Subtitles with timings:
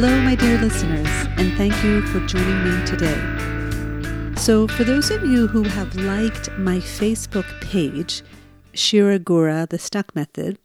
[0.00, 1.08] Hello, my dear listeners,
[1.38, 4.36] and thank you for joining me today.
[4.36, 8.22] So, for those of you who have liked my Facebook page,
[8.72, 10.60] Shira Gura, the Stuck Method,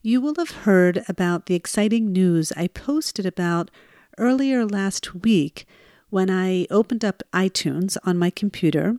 [0.00, 3.70] you will have heard about the exciting news I posted about
[4.16, 5.66] earlier last week
[6.08, 8.96] when I opened up iTunes on my computer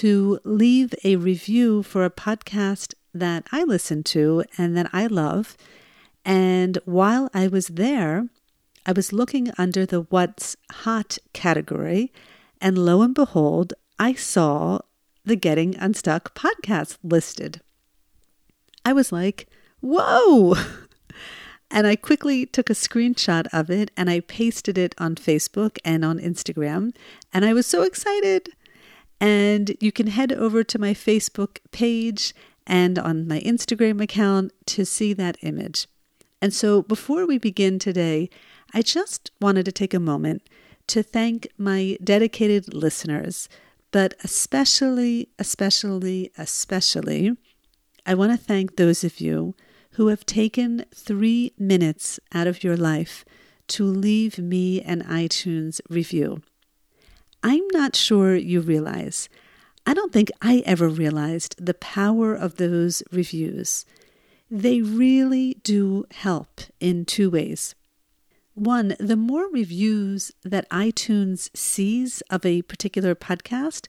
[0.00, 5.58] to leave a review for a podcast that I listen to and that I love.
[6.24, 8.28] And while I was there,
[8.88, 12.10] I was looking under the What's Hot category,
[12.58, 14.78] and lo and behold, I saw
[15.26, 17.60] the Getting Unstuck podcast listed.
[18.86, 19.46] I was like,
[19.80, 20.54] whoa!
[21.70, 26.02] And I quickly took a screenshot of it and I pasted it on Facebook and
[26.02, 26.96] on Instagram.
[27.30, 28.54] And I was so excited.
[29.20, 32.34] And you can head over to my Facebook page
[32.66, 35.88] and on my Instagram account to see that image.
[36.40, 38.30] And so before we begin today,
[38.74, 40.42] I just wanted to take a moment
[40.88, 43.48] to thank my dedicated listeners,
[43.90, 47.36] but especially, especially, especially,
[48.04, 49.54] I want to thank those of you
[49.92, 53.24] who have taken three minutes out of your life
[53.68, 56.42] to leave me an iTunes review.
[57.42, 59.28] I'm not sure you realize,
[59.86, 63.84] I don't think I ever realized the power of those reviews.
[64.50, 67.74] They really do help in two ways.
[68.58, 73.86] One, the more reviews that iTunes sees of a particular podcast,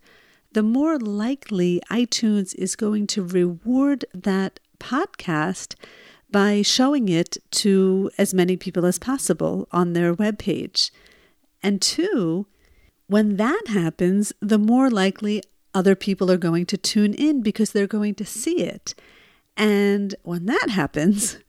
[0.51, 5.73] the more likely iTunes is going to reward that podcast
[6.29, 10.91] by showing it to as many people as possible on their webpage.
[11.63, 12.45] And two,
[13.07, 15.41] when that happens, the more likely
[15.73, 18.93] other people are going to tune in because they're going to see it.
[19.57, 21.39] And when that happens,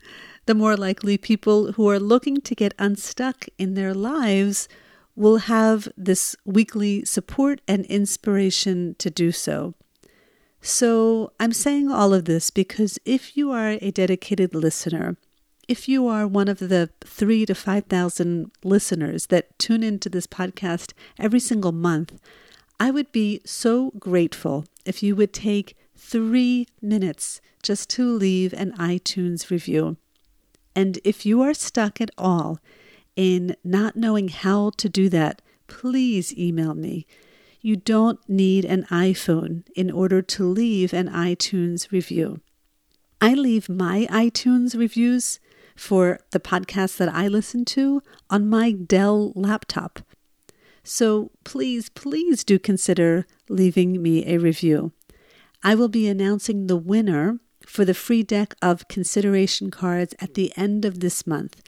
[0.47, 4.69] the more likely people who are looking to get unstuck in their lives
[5.15, 9.75] will have this weekly support and inspiration to do so.
[10.63, 15.17] So, I'm saying all of this because if you are a dedicated listener,
[15.69, 20.93] if you are one of the three to 5,000 listeners that tune into this podcast
[21.19, 22.21] every single month,
[22.79, 28.73] I would be so grateful if you would take three minutes just to leave an
[28.73, 29.97] iTunes review.
[30.75, 32.59] And if you are stuck at all
[33.17, 37.07] in not knowing how to do that, please email me.
[37.61, 42.41] You don't need an iPhone in order to leave an iTunes review.
[43.21, 45.41] I leave my iTunes reviews
[45.77, 50.01] for the podcasts that I listen to on my Dell laptop.
[50.83, 54.93] So please, please do consider leaving me a review.
[55.63, 60.53] I will be announcing the winner for the free deck of consideration cards at the
[60.57, 61.63] end of this month.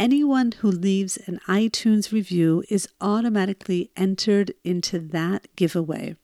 [0.00, 6.16] Anyone who leaves an iTunes review is automatically entered into that giveaway.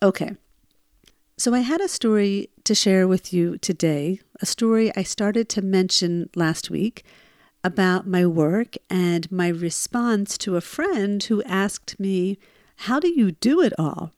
[0.00, 0.36] Okay,
[1.36, 5.60] so I had a story to share with you today, a story I started to
[5.60, 7.04] mention last week
[7.64, 12.38] about my work and my response to a friend who asked me,
[12.76, 14.12] How do you do it all?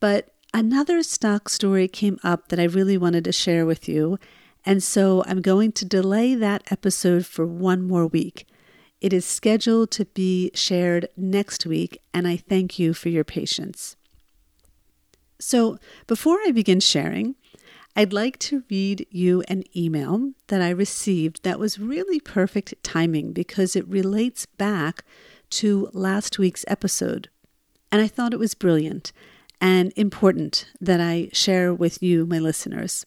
[0.00, 4.20] But Another stock story came up that I really wanted to share with you,
[4.64, 8.46] and so I'm going to delay that episode for one more week.
[9.00, 13.96] It is scheduled to be shared next week, and I thank you for your patience.
[15.40, 15.76] So,
[16.06, 17.34] before I begin sharing,
[17.96, 23.32] I'd like to read you an email that I received that was really perfect timing
[23.32, 25.04] because it relates back
[25.50, 27.28] to last week's episode.
[27.90, 29.12] And I thought it was brilliant
[29.64, 33.06] and important that I share with you, my listeners.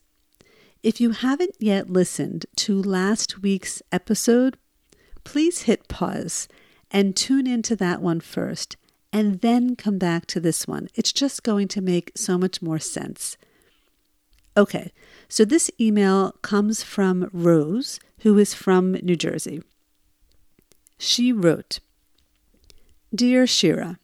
[0.82, 4.58] If you haven't yet listened to last week's episode,
[5.24, 6.48] please hit pause
[6.90, 8.76] and tune into that one first,
[9.14, 10.88] and then come back to this one.
[10.96, 13.38] It's just going to make so much more sense.
[14.56, 14.92] Okay,
[15.30, 19.62] so this email comes from Rose, who is from New Jersey.
[20.98, 21.82] She wrote
[23.14, 24.00] Dear Shira,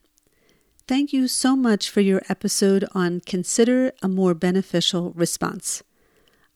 [0.86, 5.82] Thank you so much for your episode on Consider a More Beneficial Response.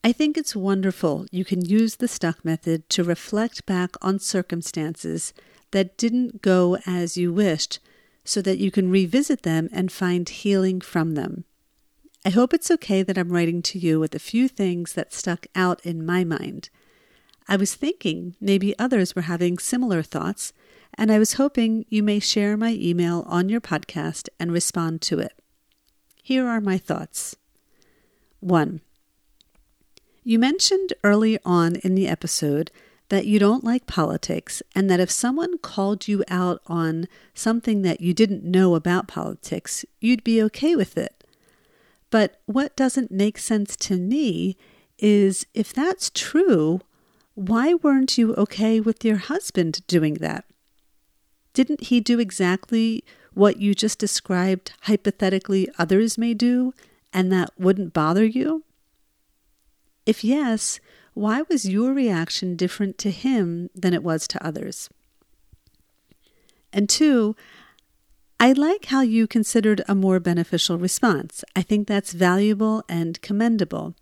[0.04, 5.34] I think it's wonderful you can use the stuck method to reflect back on circumstances
[5.72, 7.80] that didn't go as you wished
[8.26, 11.46] so that you can revisit them and find healing from them.
[12.26, 15.48] I hope it's okay that I'm writing to you with a few things that stuck
[15.56, 16.70] out in my mind.
[17.48, 20.52] I was thinking maybe others were having similar thoughts,
[20.98, 25.20] and I was hoping you may share my email on your podcast and respond to
[25.20, 25.34] it.
[26.24, 27.36] Here are my thoughts.
[28.40, 28.82] 1.
[30.24, 32.72] You mentioned early on in the episode
[33.10, 38.02] that you don't like politics and that if someone called you out on something that
[38.02, 41.24] you didn't know about politics, you'd be okay with it.
[42.10, 44.58] But what doesn't make sense to me
[44.98, 46.82] is if that's true,
[47.36, 50.44] why weren't you okay with your husband doing that?
[51.57, 56.71] Didn't he do exactly what you just described hypothetically others may do
[57.12, 58.63] and that wouldn't bother you?
[60.06, 60.80] If yes,
[61.15, 64.92] why was your reaction different to him than it was to others?
[66.71, 67.36] And two,
[68.39, 71.44] I like how you considered a more beneficial response.
[71.56, 73.95] I think that's valuable and commendable.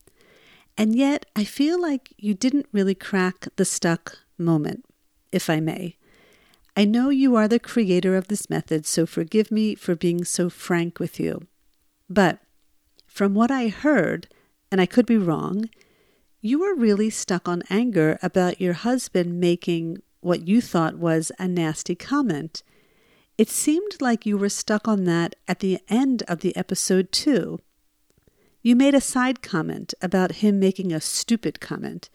[0.77, 4.83] And yet, I feel like you didn't really crack the stuck moment,
[5.31, 5.95] if I may.
[6.77, 10.49] I know you are the creator of this method, so forgive me for being so
[10.49, 11.47] frank with you.
[12.09, 12.39] But
[13.07, 14.27] from what I heard,
[14.71, 15.69] and I could be wrong,
[16.41, 21.47] you were really stuck on anger about your husband making what you thought was a
[21.47, 22.61] nasty comment.
[23.37, 27.59] It seemed like you were stuck on that at the end of the episode, too.
[28.61, 32.09] You made a side comment about him making a stupid comment.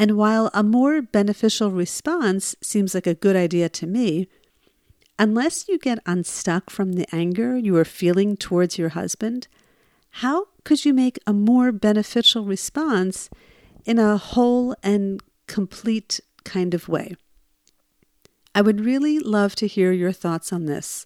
[0.00, 4.28] And while a more beneficial response seems like a good idea to me,
[5.18, 9.46] unless you get unstuck from the anger you are feeling towards your husband,
[10.22, 13.28] how could you make a more beneficial response
[13.84, 17.14] in a whole and complete kind of way?
[18.54, 21.04] I would really love to hear your thoughts on this.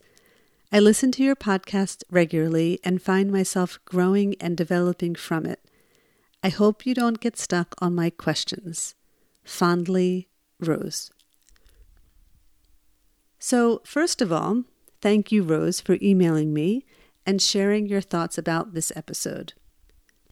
[0.71, 5.64] I listen to your podcast regularly and find myself growing and developing from it.
[6.45, 8.95] I hope you don't get stuck on my questions.
[9.45, 10.29] Fondly,
[10.61, 11.11] Rose.
[13.39, 14.65] So, first of all,
[15.01, 16.85] thank you, Rose, for emailing me
[17.25, 19.55] and sharing your thoughts about this episode.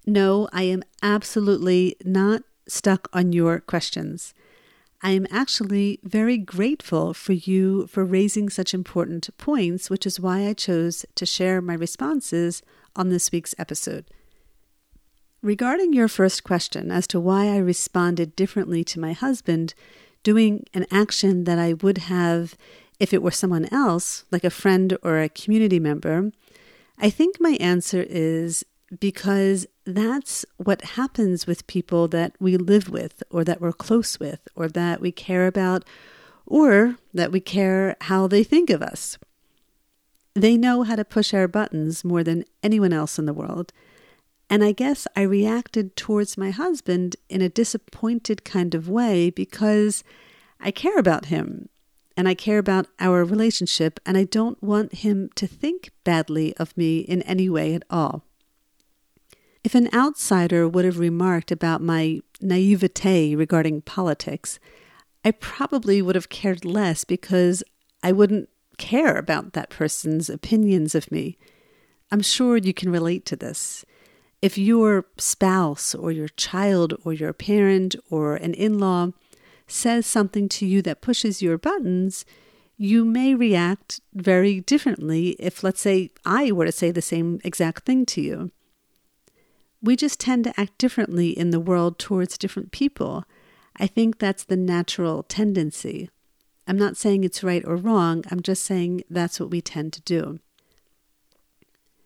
[0.04, 4.34] No, I am absolutely not stuck on your questions.
[5.00, 10.46] I am actually very grateful for you for raising such important points, which is why
[10.46, 12.62] I chose to share my responses
[12.94, 14.04] on this week's episode.
[15.42, 19.74] Regarding your first question as to why I responded differently to my husband
[20.22, 22.56] doing an action that I would have
[23.00, 26.30] if it were someone else, like a friend or a community member,
[26.96, 28.64] I think my answer is
[29.00, 34.46] because that's what happens with people that we live with or that we're close with
[34.54, 35.84] or that we care about
[36.46, 39.18] or that we care how they think of us.
[40.34, 43.72] They know how to push our buttons more than anyone else in the world.
[44.52, 50.04] And I guess I reacted towards my husband in a disappointed kind of way because
[50.60, 51.70] I care about him
[52.18, 56.76] and I care about our relationship and I don't want him to think badly of
[56.76, 58.26] me in any way at all.
[59.64, 64.58] If an outsider would have remarked about my naivete regarding politics,
[65.24, 67.62] I probably would have cared less because
[68.02, 71.38] I wouldn't care about that person's opinions of me.
[72.10, 73.86] I'm sure you can relate to this.
[74.42, 79.12] If your spouse or your child or your parent or an in law
[79.66, 82.26] says something to you that pushes your buttons,
[82.76, 87.86] you may react very differently if, let's say, I were to say the same exact
[87.86, 88.50] thing to you
[89.82, 93.24] we just tend to act differently in the world towards different people.
[93.76, 96.08] I think that's the natural tendency.
[96.68, 100.00] I'm not saying it's right or wrong, I'm just saying that's what we tend to
[100.02, 100.38] do.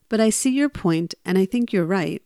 [0.08, 2.22] But I see your point, and I think you're right.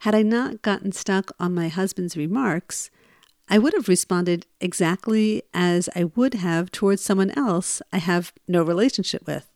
[0.00, 2.90] Had I not gotten stuck on my husband's remarks,
[3.48, 8.62] I would have responded exactly as I would have towards someone else I have no
[8.62, 9.48] relationship with.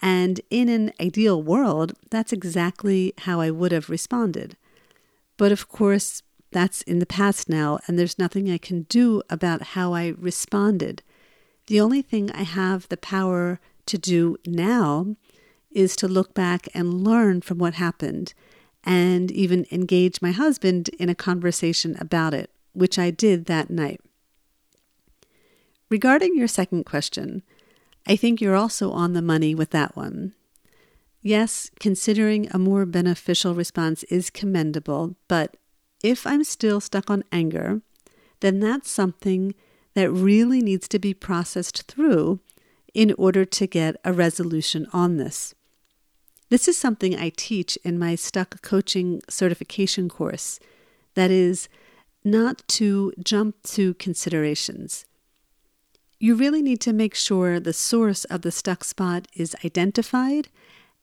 [0.00, 4.56] And in an ideal world, that's exactly how I would have responded.
[5.36, 9.74] But of course, that's in the past now, and there's nothing I can do about
[9.74, 11.02] how I responded.
[11.66, 15.16] The only thing I have the power to do now
[15.78, 18.34] is to look back and learn from what happened
[18.82, 24.00] and even engage my husband in a conversation about it, which I did that night.
[25.88, 27.44] Regarding your second question,
[28.08, 30.34] I think you're also on the money with that one.
[31.22, 35.56] Yes, considering a more beneficial response is commendable, but
[36.02, 37.82] if I'm still stuck on anger,
[38.40, 39.54] then that's something
[39.94, 42.40] that really needs to be processed through
[42.94, 45.54] in order to get a resolution on this.
[46.50, 50.58] This is something I teach in my Stuck Coaching certification course.
[51.14, 51.68] That is,
[52.24, 55.04] not to jump to considerations.
[56.18, 60.48] You really need to make sure the source of the stuck spot is identified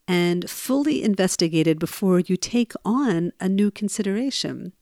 [0.07, 4.73] and fully investigated before you take on a new consideration.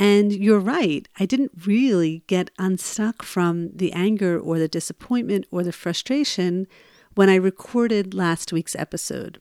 [0.00, 5.62] And you're right, I didn't really get unstuck from the anger or the disappointment or
[5.62, 6.66] the frustration
[7.14, 9.40] when I recorded last week's episode.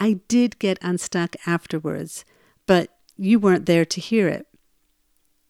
[0.00, 2.24] I did get unstuck afterwards,
[2.66, 4.46] but you weren't there to hear it.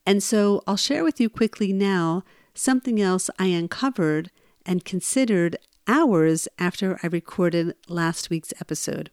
[0.04, 4.32] And so I'll share with you quickly now something else I uncovered
[4.66, 9.10] and considered hours after I recorded last week's episode.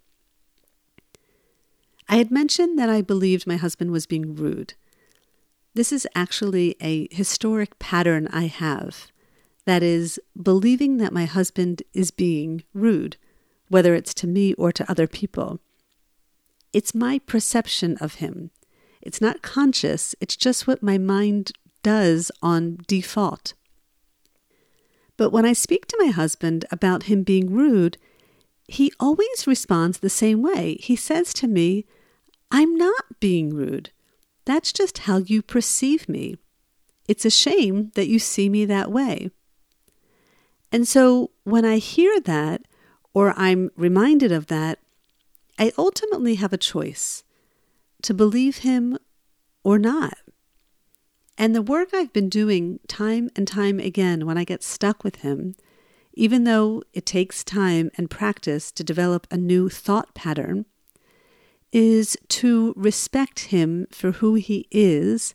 [2.10, 4.74] I had mentioned that I believed my husband was being rude.
[5.76, 9.08] This is actually a historic pattern I have.
[9.66, 13.18] That is, believing that my husband is being rude,
[13.70, 15.60] whether it's to me or to other people.
[16.74, 18.52] It's my perception of him.
[19.02, 21.52] It's not conscious, it's just what my mind
[21.84, 23.54] does on default.
[25.16, 27.98] But when I speak to my husband about him being rude,
[28.68, 30.78] he always responds the same way.
[30.80, 31.86] He says to me,
[32.52, 33.92] I'm not being rude.
[34.46, 36.38] That's just how you perceive me.
[37.08, 39.32] It's a shame that you see me that way.
[40.72, 42.62] And so when I hear that,
[43.18, 44.78] or I'm reminded of that,
[45.58, 47.24] I ultimately have a choice
[48.04, 48.96] to believe him
[49.64, 50.20] or not.
[51.36, 55.24] And the work I've been doing time and time again when I get stuck with
[55.24, 55.56] him,
[56.14, 60.68] even though it takes time and practice to develop a new thought pattern,
[61.72, 65.34] is to respect him for who he is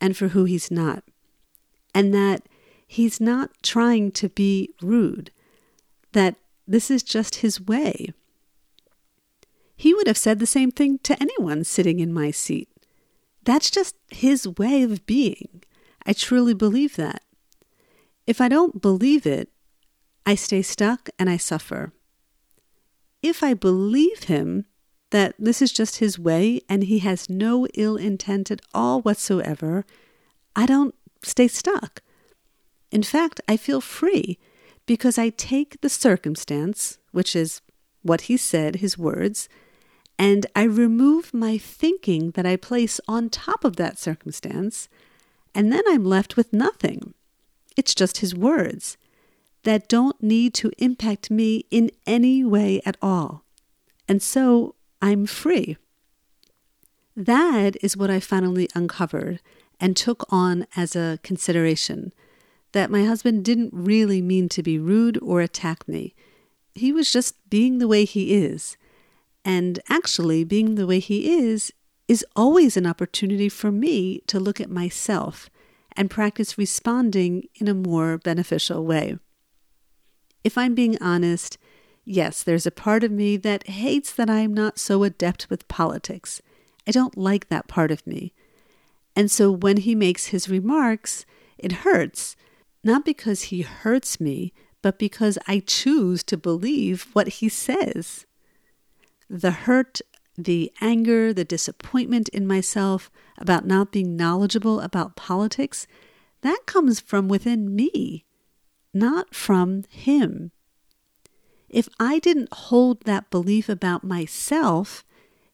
[0.00, 1.04] and for who he's not.
[1.94, 2.42] And that
[2.84, 5.30] he's not trying to be rude,
[6.14, 6.34] that
[6.66, 8.12] this is just his way.
[9.76, 12.68] He would have said the same thing to anyone sitting in my seat.
[13.44, 15.64] That's just his way of being.
[16.06, 17.22] I truly believe that.
[18.26, 19.50] If I don't believe it,
[20.24, 21.92] I stay stuck and I suffer.
[23.22, 24.66] If I believe him
[25.10, 29.84] that this is just his way and he has no ill intent at all whatsoever,
[30.54, 32.02] I don't stay stuck.
[32.90, 34.38] In fact, I feel free
[34.86, 37.60] because I take the circumstance, which is
[38.02, 39.48] what he said, his words,
[40.18, 44.88] and I remove my thinking that I place on top of that circumstance,
[45.54, 47.14] and then I'm left with nothing.
[47.76, 48.96] It's just his words
[49.64, 53.44] that don't need to impact me in any way at all.
[54.08, 55.76] And so I'm free.
[57.16, 59.40] That is what I finally uncovered
[59.78, 62.12] and took on as a consideration
[62.72, 66.14] that my husband didn't really mean to be rude or attack me.
[66.74, 68.76] He was just being the way he is.
[69.44, 71.72] And actually, being the way he is,
[72.08, 75.50] is always an opportunity for me to look at myself
[75.96, 79.18] and practice responding in a more beneficial way.
[80.44, 81.58] If I'm being honest,
[82.04, 86.40] yes, there's a part of me that hates that I'm not so adept with politics.
[86.86, 88.32] I don't like that part of me.
[89.14, 91.24] And so when he makes his remarks,
[91.58, 92.34] it hurts,
[92.84, 98.26] not because he hurts me, but because I choose to believe what he says
[99.30, 100.02] the hurt,
[100.36, 105.86] the anger, the disappointment in myself about not being knowledgeable about politics,
[106.42, 108.26] that comes from within me,
[108.92, 110.50] not from him.
[111.70, 115.02] If I didn't hold that belief about myself,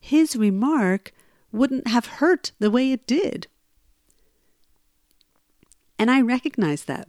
[0.00, 1.12] his remark
[1.52, 3.46] wouldn't have hurt the way it did.
[5.98, 7.08] And I recognize that.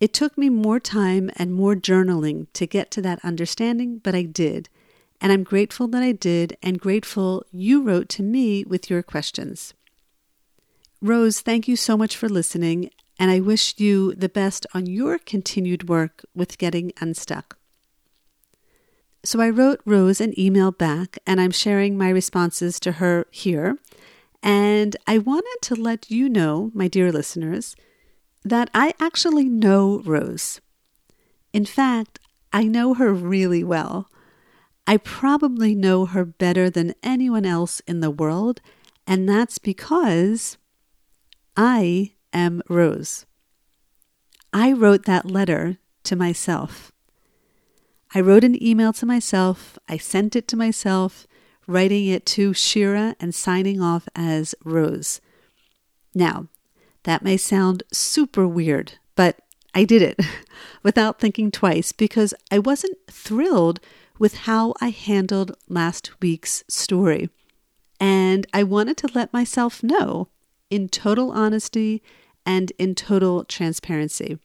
[0.00, 4.22] It took me more time and more journaling to get to that understanding, but I
[4.22, 4.68] did.
[5.20, 9.74] And I'm grateful that I did and grateful you wrote to me with your questions.
[11.02, 15.18] Rose, thank you so much for listening, and I wish you the best on your
[15.18, 17.56] continued work with getting unstuck.
[19.24, 23.78] So I wrote Rose an email back, and I'm sharing my responses to her here.
[24.42, 27.74] And I wanted to let you know, my dear listeners,
[28.48, 30.60] that I actually know Rose.
[31.52, 32.18] In fact,
[32.52, 34.08] I know her really well.
[34.86, 38.60] I probably know her better than anyone else in the world,
[39.06, 40.56] and that's because
[41.56, 43.26] I am Rose.
[44.52, 46.90] I wrote that letter to myself.
[48.14, 51.26] I wrote an email to myself, I sent it to myself,
[51.66, 55.20] writing it to Shira and signing off as Rose.
[56.14, 56.48] Now,
[57.08, 59.38] that may sound super weird, but
[59.74, 60.20] I did it
[60.82, 63.80] without thinking twice because I wasn't thrilled
[64.18, 67.30] with how I handled last week's story.
[67.98, 70.28] And I wanted to let myself know
[70.68, 72.02] in total honesty
[72.44, 74.38] and in total transparency.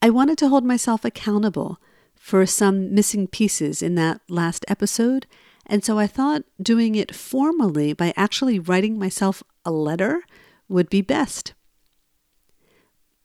[0.00, 1.80] I wanted to hold myself accountable
[2.14, 5.26] for some missing pieces in that last episode,
[5.66, 10.22] and so I thought doing it formally by actually writing myself a letter
[10.70, 11.52] would be best.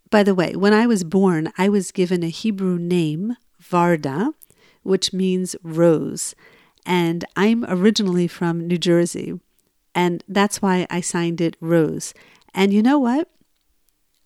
[0.10, 4.34] By the way, when I was born, I was given a Hebrew name, Varda,
[4.84, 6.36] which means rose,
[6.86, 9.40] and I'm originally from New Jersey,
[9.94, 12.14] and that's why I signed it Rose.
[12.54, 13.30] And you know what?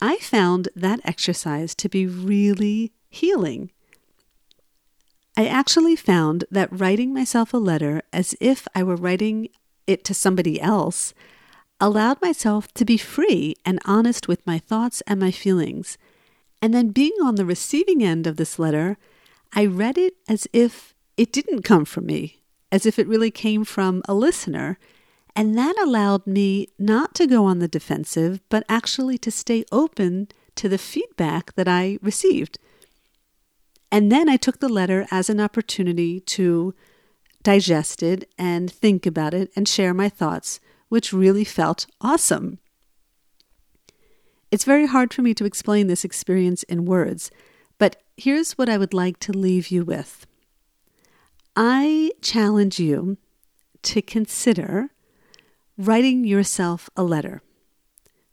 [0.02, 3.72] I found that exercise to be really healing.
[5.38, 9.50] I actually found that writing myself a letter as if I were writing
[9.88, 11.14] it to somebody else
[11.82, 15.98] allowed myself to be free and honest with my thoughts and my feelings.
[16.62, 18.98] And then being on the receiving end of this letter,
[19.54, 23.64] I read it as if it didn't come from me, as if it really came
[23.64, 24.78] from a listener
[25.40, 30.28] and that allowed me not to go on the defensive, but actually to stay open
[30.56, 32.60] to the feedback that I received.
[33.90, 36.76] And then I took the letter as an opportunity to
[37.42, 40.60] digest it and think about it and share my thoughts,
[40.90, 42.60] which really felt awesome.
[44.52, 47.32] It's very hard for me to explain this experience in words,
[47.78, 50.26] but here's what I would like to leave you with.
[51.56, 53.18] I challenge you
[53.84, 54.90] to consider
[55.78, 57.42] writing yourself a letter.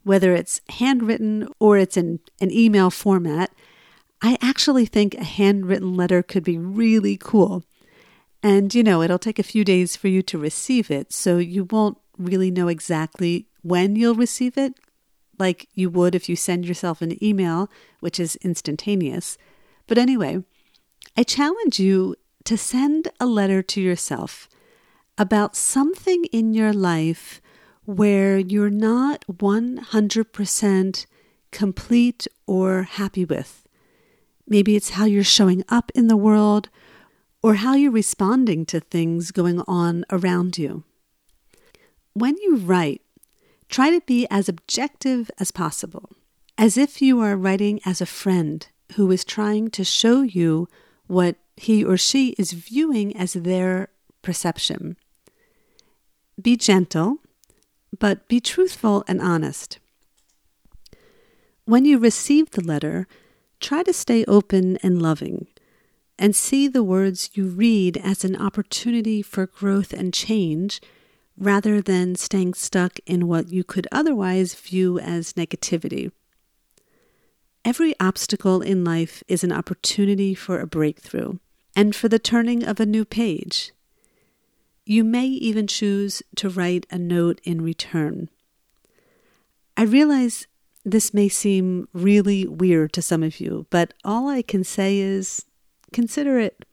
[0.03, 3.51] Whether it's handwritten or it's in an email format,
[4.21, 7.63] I actually think a handwritten letter could be really cool.
[8.41, 11.65] And you know, it'll take a few days for you to receive it, so you
[11.65, 14.73] won't really know exactly when you'll receive it,
[15.39, 17.69] like you would if you send yourself an email,
[17.99, 19.37] which is instantaneous.
[19.87, 20.43] But anyway,
[21.15, 22.15] I challenge you
[22.45, 24.47] to send a letter to yourself
[25.17, 27.41] about something in your life
[27.85, 31.05] where you're not 100%
[31.51, 33.65] complete or happy with.
[34.47, 36.69] Maybe it's how you're showing up in the world
[37.41, 40.83] or how you're responding to things going on around you.
[42.17, 43.03] When you write,
[43.69, 46.09] try to be as objective as possible,
[46.57, 50.67] as if you are writing as a friend who is trying to show you
[51.05, 53.89] what he or she is viewing as their
[54.23, 54.97] perception.
[56.41, 57.17] Be gentle,
[57.99, 59.77] but be truthful and honest.
[61.65, 63.07] When you receive the letter,
[63.59, 65.45] try to stay open and loving,
[66.17, 70.81] and see the words you read as an opportunity for growth and change
[71.37, 76.11] rather than staying stuck in what you could otherwise view as negativity.
[77.63, 81.37] Every obstacle in life is an opportunity for a breakthrough
[81.75, 83.71] and for the turning of a new page.
[84.85, 88.29] You may even choose to write a note in return.
[89.75, 90.47] I realize
[90.85, 95.45] this may seem really weird to some of you, but all I can say is
[95.91, 96.65] consider it.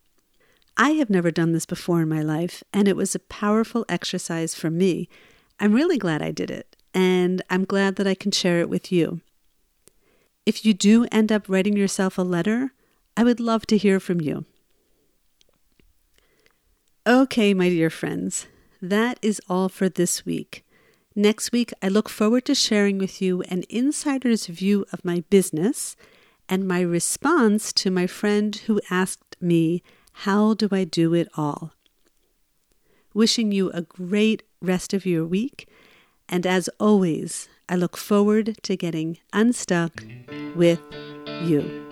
[0.77, 4.55] I have never done this before in my life, and it was a powerful exercise
[4.55, 5.09] for me.
[5.61, 8.91] I'm really glad I did it, and I'm glad that I can share it with
[8.91, 9.21] you.
[10.45, 12.73] If you do end up writing yourself a letter,
[13.17, 14.45] I would love to hear from you.
[17.07, 18.47] Okay, my dear friends,
[18.83, 20.65] that is all for this week.
[21.15, 25.95] Next week, I look forward to sharing with you an insider's view of my business
[26.49, 29.83] and my response to my friend who asked me,
[30.19, 31.73] How do I do it all?
[33.13, 35.69] Wishing you a great rest of your week,
[36.29, 40.05] and as always, I look forward to getting unstuck
[40.55, 40.81] with
[41.43, 41.84] you.